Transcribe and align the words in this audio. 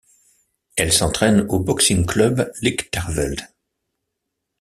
Elle 0.77 0.91
s’entraine 0.91 1.41
au 1.41 1.59
Boxingclub 1.59 2.49
Lichtervelde. 2.63 3.41